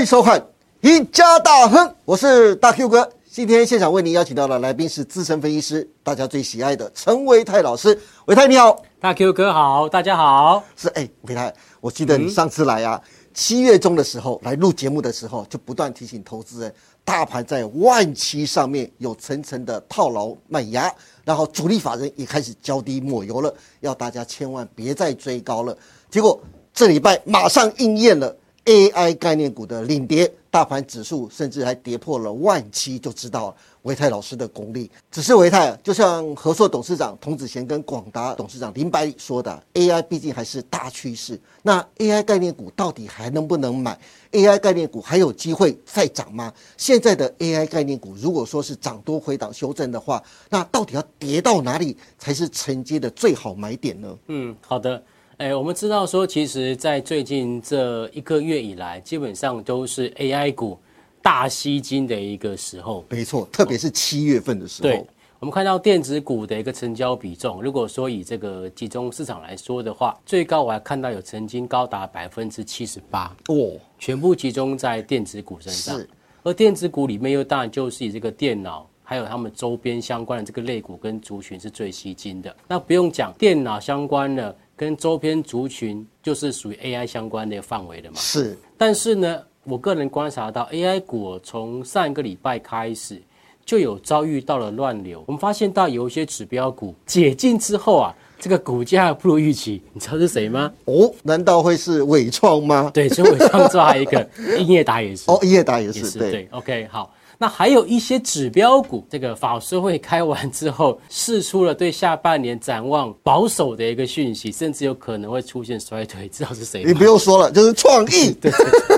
[0.00, 0.40] 欢迎收看
[0.80, 3.06] 《一家大亨》，我是大 Q 哥。
[3.30, 8.00] 今天现场为您邀请到的来宾是资深分析师，大家最喜爱的陈维泰老师。
[8.24, 10.64] 维泰你好，大 Q 哥好，大家好。
[10.74, 11.52] 是哎，维泰，
[11.82, 12.98] 我记得你上次来啊，
[13.34, 20.90] 七月中的时候来录节目的时候，就不断提醒投资人，大盘在万七上面有层层的套牢卖压，
[21.26, 25.76] 然后主力法人也开始浇低抹油了，要大家千万别再追高了。
[26.10, 26.40] 结果
[26.72, 28.34] 这礼拜马上应验了。
[28.70, 33.52] AI 概念股的领跌，大盘指数甚至还跌破了万七，就知道
[33.82, 34.88] 维泰老师的功力。
[35.10, 41.36] 只是维泰，就像合硕董事长童子贤跟广达董事长林百里说的，AI 毕竟还是大趋势。
[41.62, 43.98] 那 AI 概念股到底还能不能买
[44.30, 46.54] ？AI 概念股还有机会再涨吗？
[46.76, 54.16] 现在的 AI 概念股，如果说是涨多回档修正的话，那到底要跌到哪里才是承接的最好买点呢？
[54.28, 55.02] 嗯，好的。
[55.40, 60.78] 哎，我们知道说，其实，在最近这一个月以来，基本上都是 AI 股
[61.22, 63.02] 大吸金的一个时候。
[63.08, 64.90] 没错，特别是七月份的时候。
[64.90, 65.02] 对，
[65.38, 75.98] 我们看到电子股的一个成交比重，如果说以这个集中市场来说的话，最高我还看到有曾经高达百分之七十八哦，全部集中在电子股身上。
[76.42, 82.54] 而电子股里面又当然就是以这个电脑，还有他们周边相关的这个类股跟族群是最吸金的。
[82.68, 84.54] 那不用讲，电脑相关的。
[84.80, 88.16] 跟周边族群就是属于 AI 相关的范围的嘛？
[88.16, 88.56] 是。
[88.78, 93.20] 但是呢，我个人观察到 AI 股从上一个礼拜开始
[93.62, 95.22] 就有遭遇到了乱流。
[95.26, 99.82] 我们发现到有一些指标股解禁之后啊，这个股价不如预期。
[99.92, 100.72] 你知道是谁吗？
[100.86, 102.90] 哦，难道会是伟创吗？
[102.94, 104.26] 对，所以伟创之后还有一个
[104.58, 105.30] 英业达也是。
[105.30, 106.18] 哦，英业达也是。
[106.18, 107.12] 对，OK，好。
[107.42, 116.84] 那还有一些指标股，这个法说会开完之后，释出了对下半年展望保守的一个讯息，甚至有可能会出现衰退，知道是谁？
[116.84, 118.30] 你不用说了，就是创意。
[118.38, 118.52] 对，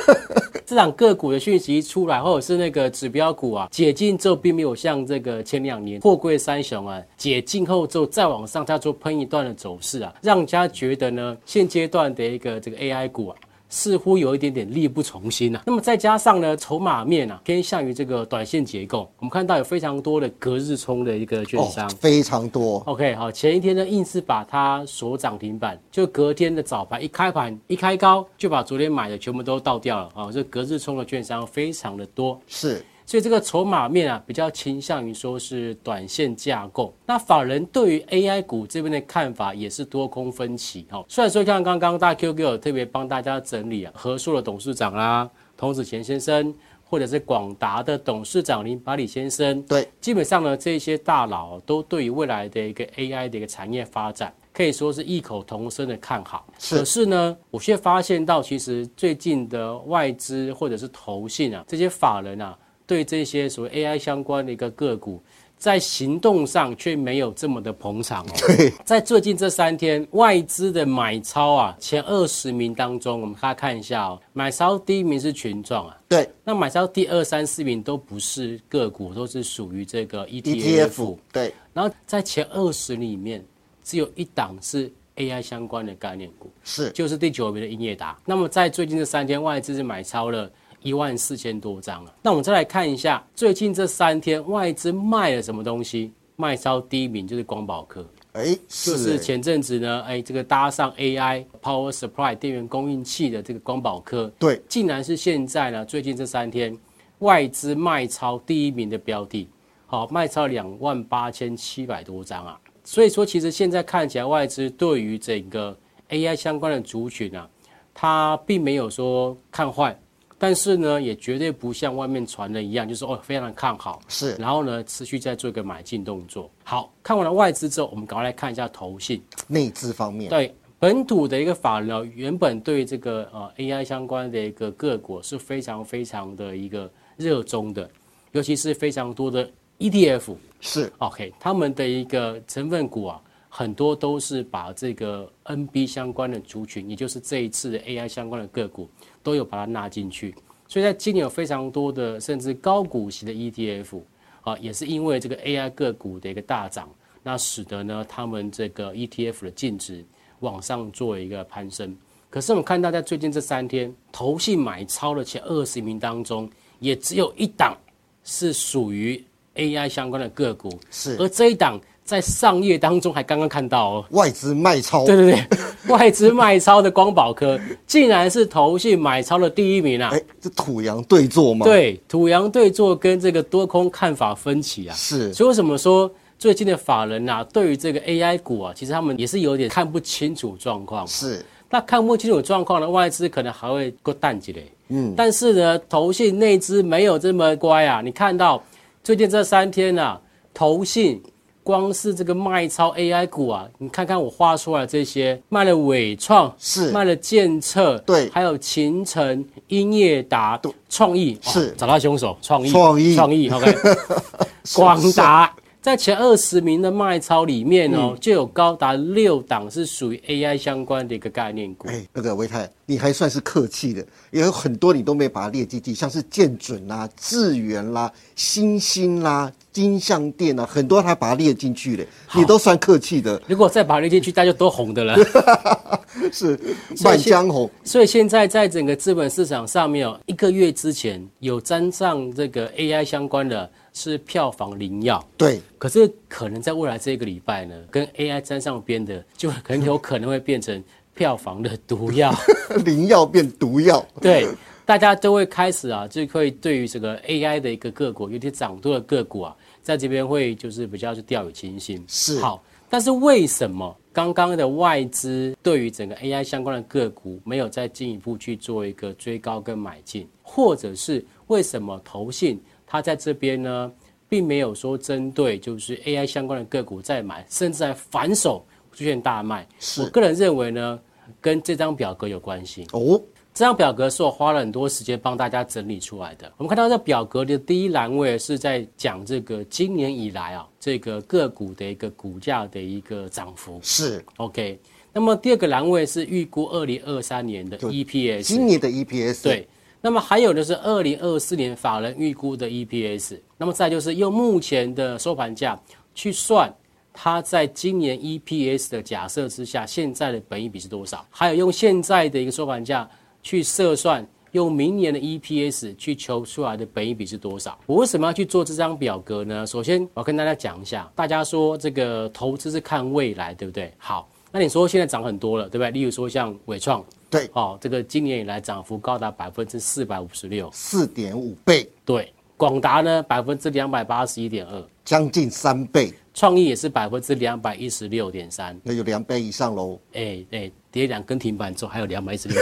[0.67, 13.37] 这场个股的讯息出来，或者是那个指标股啊，解禁之后并没有像这个前两年货柜三雄啊，解禁后之后再往上它做喷一段的走势啊，让家觉得呢，现阶段的一个这个 AI 股啊。
[13.73, 15.63] 似乎有一点点力不从心啊。
[15.67, 22.83] 那么再加上呢，筹码面啊偏向于这个短线结构，我们看到有非常多的隔日冲的一个券商，非常多。
[22.87, 30.31] OK，好，前一天呢硬是把它锁涨停板，就隔天的早盘一开盘一开高，就把昨天买的全部都倒掉了啊。
[30.31, 32.85] 这隔日冲的券商非常的多，是。
[33.13, 36.95] 所以这个筹码面啊，比较倾向于说是短线架构。
[37.05, 40.87] 那法人对于 AI 股这边的看法也是多空分歧。
[40.89, 45.29] 哈，虽然说像刚刚大 Q Q 特别帮大家整理啊，和硕的董事长啦，
[45.59, 56.47] 童子贤先生，或者是广达的董事长林百里先生，对，基本上呢，这些大佬都对于未来的一个 AI 的一个产业发展，可以说是异口同声的看好。
[56.71, 62.57] 可是呢，我却发现到，其实最近的外资或者是投信啊，这些法人啊。
[62.87, 65.23] 对这些所谓 AI 相关的一个个股，
[65.57, 68.33] 在行动上却没有这么的捧场哦。
[68.47, 75.97] 对，在最近这三天，外资的买超啊，前二十名当中，我们大家看一下哦，买超第一名是群创啊。
[76.09, 81.17] 对，那买超第二三四名都不是个股，都是属于这个 ETF。
[81.33, 83.45] 对，然后在前二十里面，
[83.85, 88.19] 只有一档是 AI 相关的概念股，是，就是第九名的英业达。
[88.27, 90.51] 那么在最近这三天，外资是买超了。
[90.83, 92.15] 一万四千多张啊！
[92.23, 96.13] 那我们再来看一下，最近这三天外资卖了什么东西？
[96.37, 106.77] 卖超第一名就是光宝科，哎，就是前阵子呢，哎，这个搭上 AI Power Supply 电源供应器的这个光宝科，对，竟然是现在呢，最近这三天
[107.19, 109.49] 外资卖超第一名的标的，
[109.87, 112.59] 好，卖超两万八千七百多张啊！
[112.83, 115.77] 所以说，其实现在看起来外资对于整个
[116.09, 117.49] AI 相关的族群啊，
[117.95, 119.97] 它并没有说看坏。
[120.43, 126.51] 但是呢，也绝对不像外面传的一样，就是哦非常看好，是，然后呢，持续在做一个买进动作。
[126.65, 129.23] 好看完了外资之后，我们赶快来看一下投信。
[129.47, 130.29] 内资方面。
[130.29, 137.89] 对本土的一个法人，原本对这个呃 AI 相关的一个个股是非常非常的一个热衷的，
[138.33, 139.49] 尤其是非常多的
[139.79, 140.93] ETF 是。
[140.99, 143.23] OK，他们的一个成分股啊，
[143.55, 148.89] 很多都是把这个 NB 相关的族群，也就是这一次的 AI 相关的个股。
[149.25, 150.35] 都有把它纳进去，
[150.67, 154.01] 所以在今年有非常多的甚至高股息的 ETF
[154.41, 160.05] 啊，也是因为这个 AI 个股的一个大涨，那使得呢他们这个 ETF 的净值
[160.41, 161.97] 往上做一个攀升。
[162.29, 166.51] 可是我们看到在最近这三天，投信买超的前二十名当中，
[166.81, 167.79] 也只有一档
[168.25, 175.47] 是属于 AI 相关的个股，是，而这一档在上页当中还刚刚看到哦，外资卖超，对对对，
[175.89, 180.11] 外资卖超的光宝科竟然是投信买超的第一名啊！
[180.13, 191.07] 哎，这土洋对坐吗？，对，土洋对坐跟这个多空看法分歧啊，是所以为什么说最近的法人啊，对于这个 AI 股啊，其实他们也是有点看不清楚状况。
[191.07, 194.67] 是，那看不清楚状况呢外资可能还会过淡季嘞。
[194.89, 198.03] 嗯，但是呢，投信内资没有这么乖啊。
[198.03, 198.63] 你看到
[199.05, 200.21] 最近这三天啊，
[200.53, 201.23] 投信
[201.65, 206.91] 光是这个卖超 AI 股啊，你看看我画出来这些，卖了伟创，是。
[206.91, 208.29] 卖了建策，对。
[208.31, 211.75] 还有秦城、英业达、创意，哦是。
[211.77, 213.15] 找到凶手，创意，创意。
[213.15, 213.75] 创意，OK，
[214.75, 215.55] 广达。
[215.81, 217.99] 在前二十名的卖超里面嗯。
[217.99, 221.89] 哦，就有高达六档是属于 AI 相关的一个概念股。
[221.89, 232.05] 哎，那个维泰，你还算是客气的，也有很多你都没把它列进去，像是建准啦、智源啦、新星啦、金相店啊，很多他把它列进去了，
[232.35, 235.17] 你都算客气的，如果再把它列进去，大家就都红的了。
[236.31, 236.59] 是
[237.03, 237.69] 满江红。
[237.83, 250.83] 所以现在在整个资本市场上面哦，一个月之前有沾上这个 AI 相关的是票房灵药，对，可是可能在未来这个礼拜呢，跟 AI 沾上边的，就很有可能会变成
[251.15, 252.33] 票房的毒药。
[252.85, 254.47] 灵药变毒药，对，
[254.85, 262.03] 大家都会开始啊，就会对于这个 AI 的一个个股，尤其涨多的个股啊，在这边会就是比较是掉以轻心。
[262.07, 273.93] 是好，但是为什么刚刚的外资对于整个 AI 相关的个股没有再进一步去做一个追高跟买进，或者是为什么投信它在这边呢，
[274.29, 279.67] 并没有说针对就是 AI 相关的个股再买，甚至还反手出现大卖？
[279.79, 281.01] 是我个人认为呢，
[281.41, 282.87] 跟这张表格有关系。
[282.93, 283.21] 哦，
[283.55, 286.51] 这张表格是我花了很多时间帮大家整理出来的。
[286.57, 293.79] 我们看到这表格的第一栏位是在讲这个今年以来啊，这个个股的一个股价的一个涨幅。
[293.83, 294.81] 是 OK，
[295.13, 298.43] 那么第二个栏位是预估二零二三年的 EPS。
[298.43, 299.69] 今年的 EPS 对，
[300.01, 305.79] 那么还有的是二零二四年法人预估的 EPS，那么再就是用目前的收盘价
[306.15, 306.75] 去算。
[307.15, 311.23] 它在今年 EPS 的假设之下，现在的本益比是多少？
[311.29, 313.07] 还有用现在的一个收盘价
[313.43, 317.79] 去测算，用明年的 EPS 去求出来的本益比是多少？
[317.87, 319.67] 我为什么要去做这张表格呢？
[319.67, 323.93] 首先，我要跟大家讲一下，大家说这个投资是看未来，对不对？
[323.99, 325.91] 好，那你说现在涨很多了，对不对？
[325.91, 342.57] 例如说像伟创，对，哦，这个今年以来涨幅高达百分之四百五十六，四点五倍，对，广达呢百分之两百八十一点二，将近三倍，创意也是百分之两百一十六点三，那有两倍以上喽，哎哎，跌两根停板之后还有两百一十六，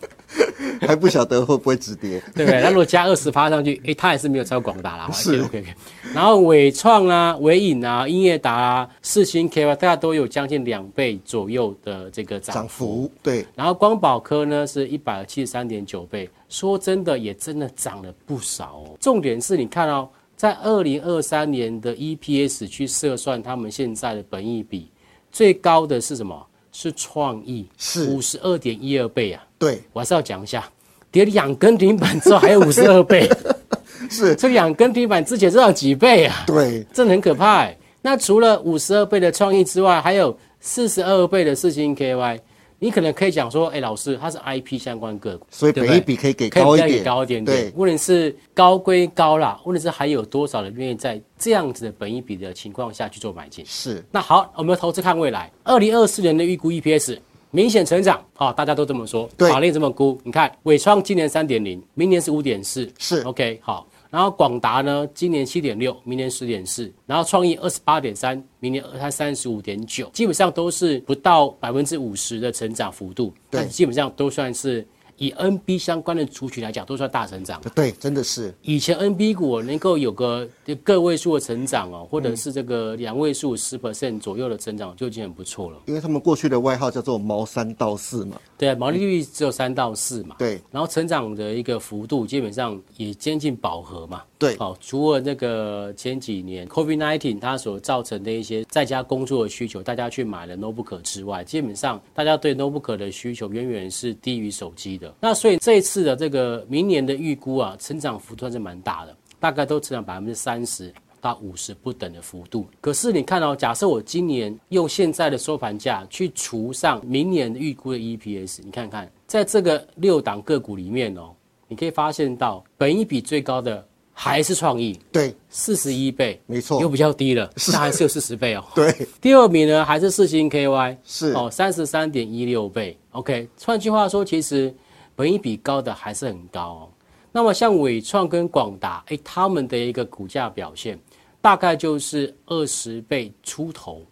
[0.87, 2.21] 还不晓得会不会止跌。
[2.35, 2.61] 对不对？
[2.63, 5.75] 那如果加二十趴上去，哎，它还是没有超过广达啦，是 OK OK。
[6.15, 13.03] 然后伟创啊、伟影啊、英业达啊、四星 K 啊，大家都有将近两倍左右的这个涨涨幅。
[13.05, 18.97] 幅对，然后光宝科呢是一百七十三点九倍，说真的也真的涨了不少哦。
[19.01, 24.89] 重点是你看哦，在二零二三年的 EPS 去测算他们现在的本益比，
[25.33, 26.47] 最高的是什么？
[26.77, 29.47] 是创意，是五十二点一二倍啊！
[29.61, 30.69] 对，我还是要讲一下，
[31.15, 33.31] 跌两根停板之后还有五十二倍，
[34.11, 36.43] 是，这两根停板之前是要几倍啊？
[36.45, 37.79] 对，真的很可怕哎。
[38.03, 42.41] 那除了五十二倍的创意之外，还有四十二倍的四星 KY，
[42.81, 53.65] 你可能可以讲说，哎，老师，它是 IP 相关个股，所以本益比可以给可以比较给高一点，高一点点对。，问题是高归高啦，问题是还有多少人愿意在这样子的本益比的情况下去做买进？
[53.65, 57.19] 是那好，我们投资看未来，二零二四年的预估 EPS
[57.55, 58.21] 明显成长。
[58.35, 59.49] 啊、大家都这么说，对。
[59.49, 60.21] 法令这么估。
[60.25, 63.21] 你看伟创今年三点零，明年是五点四，是。
[63.21, 63.87] OK 好。
[64.11, 73.61] 然后广达呢，今年七点六，明年十点四，然后创意二十八点三，明年它三十五点九，基本上都是不到百分之五十的成长幅度，对。
[73.61, 77.61] 但基本上都算是以 NB 相关的族群来讲，都算大成长。
[77.75, 80.49] 对，真的是以前 NB 股能够有个
[80.83, 85.79] 个位数的成长哦，或者是这个两位数十 percent 左右的成长，就已经很不错了。
[85.87, 94.23] 因为他们过去的外号叫做毛三到四嘛，对啊，毛利率只有三到四嘛，对然后成长的一个幅度基本上也接近饱和嘛。
[94.37, 105.04] 对好、除了那个前几年 COVID-19 它所造成的一些在家工作的需求，大家去买了 notebook 之外，基本上大家对 notebook 的需求远远是低于手机的。
[105.21, 110.93] 那所以这一次的这个明年的预估啊，成长幅度还是蛮大的，大概都成长百分之三十。
[111.21, 121.31] 到五十不等的幅度，可是你看哦，假设我今年用现在的收盘价去除上明年预估的 EPS，你看看，在这个六档个股里面哦，
[121.67, 123.83] 你可以发现到本一比最高的
[124.13, 128.63] 还是创意，对，四十一倍，没错又比较低了，但还是有四十倍哦。
[128.75, 132.95] 对，第二名呢还是四星 KY，是哦，三十三点一六倍。
[133.13, 134.75] OK，换句话说，其实
[135.17, 136.89] 本益比高的还是很高哦。
[137.33, 140.99] 那么像伟创跟广达，哎，他们的一个股价表现
[141.41, 144.03] 大概就是二十倍出头，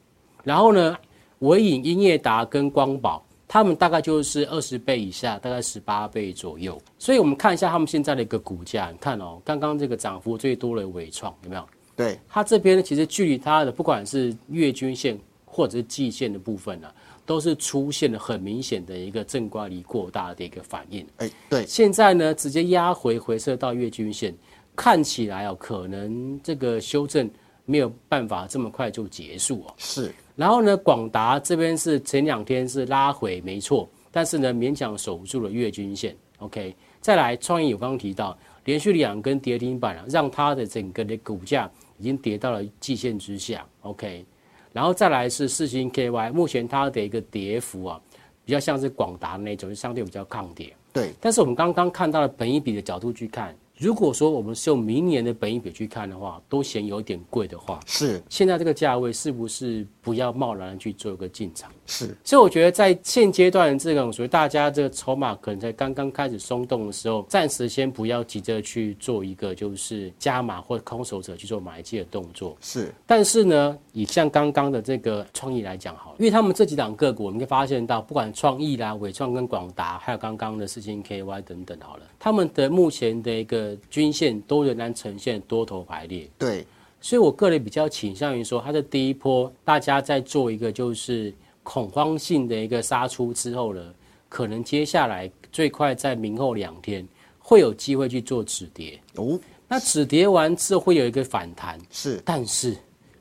[0.42, 0.96] 然后呢，
[1.38, 6.80] 伟影、英业达跟光宝，他们大概就是二十倍以下，大概十八倍左右。
[6.98, 11.64] 所以我们看一下他们现在的一个股价，你看哦，刚刚这个涨幅最多的伟创有没有？
[11.94, 16.88] 对，它这边呢，其实距离它的不管是月均线或者是季线的部分呢、
[17.24, 21.06] 都是出现了很明显的一个正乖离过大的一个反应。
[21.18, 24.34] 哎，对，现在呢，直接压回回撤到月均线，
[24.74, 27.30] 看起来哦，可能这个修正
[27.64, 29.74] 没有办法这么快就结束哦。
[29.78, 36.16] 是，然后呢，广达这边是前两天是拉回，没错，但是呢，勉强守住了月均线。
[36.38, 43.64] OK，再来，创意我刚刚提到，连续两根跌停板啊，让它的整个的股价已经跌到了季线之下。
[43.82, 44.24] OK，
[44.72, 48.00] 然后再来是四星 KY，目前它的一个跌幅啊，
[48.44, 50.74] 比较像是广达那种，就相对比较抗跌。
[50.92, 61.68] 对，但是我们刚刚看到了本一比的角度去看，如果说我们是用明年的本益比去看的话，都嫌有点贵的话，是，现在这个价位是不是不要贸然去做一个进场？
[61.84, 72.56] 是，所以我觉得在现阶段这种属于大家这个筹码可能才刚刚开始松动的时候，暂时先不要急着去做一个就是加码或空手者去做买进的动作。
[72.60, 86.30] 是，但是呢，以像刚刚的这个创意来讲好了，因为他们这几档个股，我们可以发现到，不管创意啦、伟创跟广达，还有刚刚的四星 KY 等等好了，他们的目前的一个均线都仍然呈现多头排列。
[86.38, 86.64] 对，
[87.00, 93.92] 所以我个人比较倾向于说，它的第一波大家在做一个就是恐慌性的一个杀出之后呢，
[94.28, 97.04] 可能接下来最快在明后两天
[97.40, 99.00] 会有机会去做止跌。
[99.16, 99.36] 哦，
[99.66, 102.76] 那止跌完之后会有一个反弹，是，但是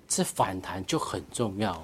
[0.08, 1.82] 这反弹就很重要 哦、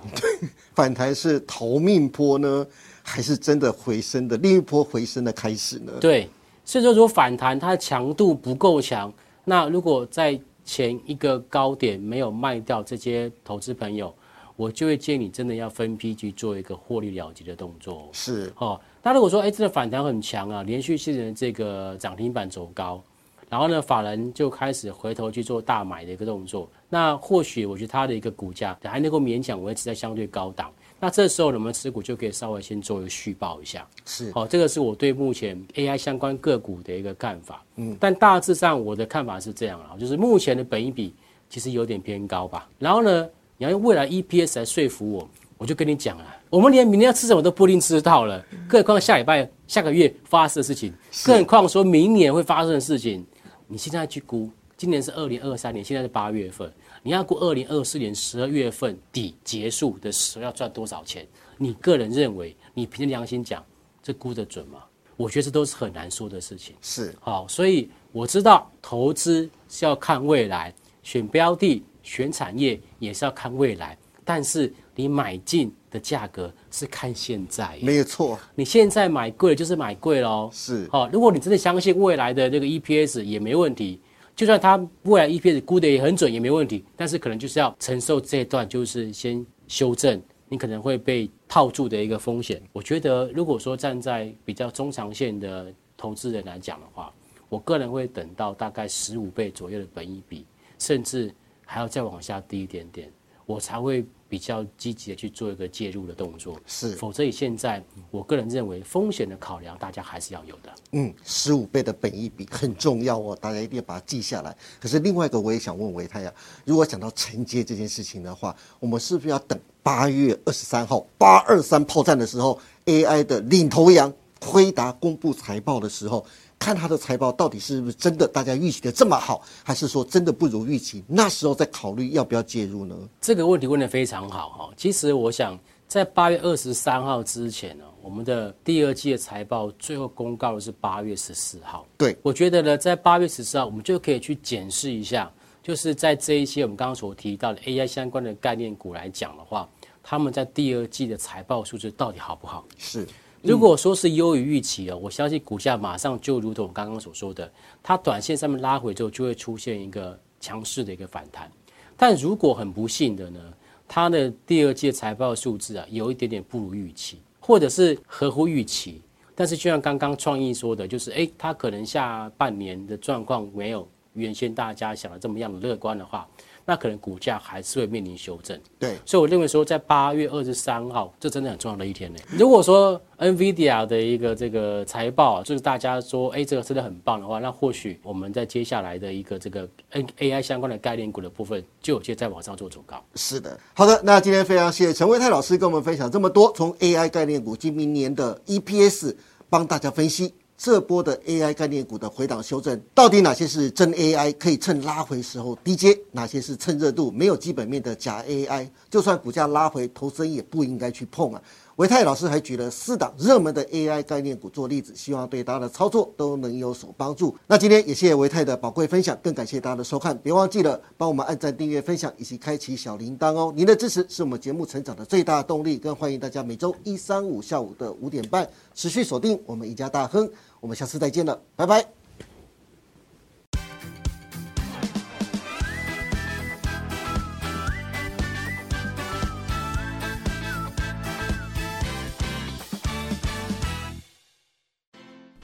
[0.75, 2.67] 反弹是逃命坡呢，
[3.01, 5.93] 还是真的回升的另一波回升的开始呢？
[5.99, 6.29] 对，
[6.67, 9.11] 所以说如果反弹它的强度不够强，
[9.45, 14.13] 那如果在前一个高点没有卖掉这些投资朋友，
[14.57, 18.09] 我就会建议你真的要分批去做一个获利了结的动作哦。
[18.11, 23.01] 是，哦，那如果说哎，真的反弹很强啊，连续性的这个涨停板走高，
[23.49, 30.69] 然后呢，法人就开始回头去做大买的一个动作，那或许我觉得它的一个股价还能够勉强维持在相对高档。
[30.99, 33.87] 那这时候我们持股就可以稍微先做一个续报一下。
[34.05, 37.63] 是，好、这个是我对目前 AI 相关个股的一个看法。
[37.75, 41.13] 嗯，但大致上我的看法是这样啊，就是目前的本益比
[41.49, 42.67] 其实有点偏高吧。
[42.79, 50.91] 然后呢，你要用未来 EPS 来说服我，我就跟你讲了，我们连明天要吃什么都不一定吃得到了，更何况下礼拜、下个月发生的事情，
[51.25, 53.23] 更何况说明年会发生的事情，
[53.67, 61.27] 你现在去估，今年是二零二三年，现在是八月份，你要估二零二四年十二月份底结束的时候要赚多少钱？
[61.57, 63.65] 你个人认为，你凭着良心讲，
[64.03, 64.83] 这估得准吗？
[65.15, 66.75] 我觉得这都是很难说的事情。
[66.83, 77.79] 是，好，所以我知道投资是要看未来，选标的、选产业也是要看未来，但是你买进的价格是看现在。
[77.81, 80.51] 没有错，你现在买贵了就是买贵喽。
[80.53, 83.99] 是，好，如果你真的相信未来的这个 EPS 也没问题，
[84.37, 92.61] 就算它未来 EPS 估的也很准也没问题，但是可能就是要承受这一段就是先修正，你可能会被套住的一个风险。
[92.71, 97.11] 我觉得如果说站在比较中长线的投资人来讲的话，
[97.49, 100.45] 我个人会等到大概十五倍左右的本益比，
[100.77, 101.33] 甚至
[101.65, 103.11] 还要再往下低一点点，
[103.47, 106.59] 我才会比较积极的去做一个介入的动作。
[106.65, 110.73] 是，否则以现在，我个人认为风险的考量，大家还是要有的。
[110.91, 114.55] 嗯，十五倍的本益比很重要哦，大家一定要把它记下来。
[114.79, 116.33] 可是另外一个，我也想问维泰呀，
[116.65, 126.25] 如果讲到承接这件事情的话，我们是不是要等八月二十三号八二三炮战的时候，AI 的领头羊辉达公布财报的时候，
[126.67, 131.01] 看它的财报到底是不是真的大家预期的这么好，还是说真的不如预期？
[131.07, 132.93] 那时候再考虑要不要介入呢？
[133.21, 134.69] 这个问题问得非常好哈。
[134.75, 135.57] 其实我想，
[135.87, 141.87] 在八月二十三号之前呢，我们的第二季的财报最后公告的是八月十四号。
[141.97, 145.31] 对，我觉得呢，在八月十四号，我们就可以去检视一下，
[145.63, 149.69] 就是在这一些我们刚刚所提到的 AI 相关的概念股来讲的话，
[150.03, 152.65] 他们在第二季的财报数字到底好不好？
[152.77, 153.07] 是
[153.47, 157.49] 如果说是优于预期哦，我相信股价马上就如同我刚刚所说的，
[157.81, 161.49] 它短线上面拉回之后，就会出现一个强势的一个反弹。
[161.95, 163.39] 但如果很不幸的呢，
[163.87, 169.01] 它的第二季财报数字啊，有一点点不如预期，或者是合乎预期，
[169.33, 176.27] 但是就像刚刚创意说的，就是诶，它可能下半年的状况没有原先大家想的这么样的乐观的话，
[176.69, 178.59] 那可能股价还是会面临修正。
[178.77, 182.19] 对，所以我认为说，在八月二十三号，这真的很重要的一天呢。
[182.37, 193.01] 如果说 NVIDIA 的一个这个财报，就是大家说，哎，这个真的很棒的话，那或许我们在接下来的一个这个 N AI 相关的概念股的部分，就有机会在往上做走高。
[193.15, 199.15] 是的，好的，那今天非常谢谢陈维泰老师跟我们分享这么多，从 AI 概念股今明年的 EPS
[199.49, 200.33] 帮大家分析。
[200.57, 208.67] 这波的 AI 概念股的回档修正，到底哪些是真 AI 可以趁拉回时候低接，哪些是趁热度没有基本面的假 AI？
[208.89, 211.41] 就算股价拉回，投资人也不应该去碰啊。
[211.77, 217.35] 维泰老师还举了四档热门的 AI 概念股做例子，希望对大家的操作都能有所帮助。
[217.45, 223.53] 那今天也谢谢维泰的宝贵分享，更感谢大家的收看，别忘记了帮我们按赞、订阅、分享以及开启小铃铛哦。
[223.55, 230.27] 您的支持是我们节目成长的最大动力，更欢迎大家每周一、三、五下午的五点半持续锁定我们一家大亨。
[230.59, 231.96] 我们下次再见了，拜拜。